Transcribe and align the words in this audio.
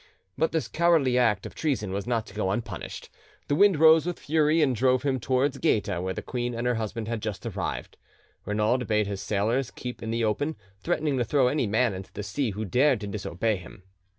But 0.35 0.51
this 0.51 0.67
cowardly 0.67 1.15
act 1.19 1.45
of 1.45 1.53
treason 1.53 1.93
was 1.93 2.07
not 2.07 2.25
to 2.25 2.33
go 2.33 2.49
unpunished. 2.49 3.11
The 3.47 3.53
wind 3.53 3.77
rose 3.79 4.03
with 4.07 4.17
fury, 4.17 4.59
and 4.63 4.75
drove 4.75 5.03
him 5.03 5.19
towards 5.19 5.59
Gaeta, 5.59 6.01
where 6.01 6.15
the 6.15 6.23
queen 6.23 6.55
and 6.55 6.65
her 6.65 6.73
husband 6.73 7.07
had 7.07 7.21
just 7.21 7.45
arrived. 7.45 7.97
Renaud 8.43 8.79
bade 8.87 9.05
his 9.05 9.21
sailors 9.21 9.69
keep 9.69 10.01
in 10.01 10.09
the 10.09 10.23
open, 10.23 10.55
threatening 10.79 11.19
to 11.19 11.23
throw 11.23 11.49
any 11.49 11.67
man 11.67 11.93
into 11.93 12.11
the 12.13 12.23
sea 12.23 12.49
who 12.49 12.65
dared 12.65 12.99
to 13.01 13.05
disobey 13.07 13.57
him. 13.57 13.83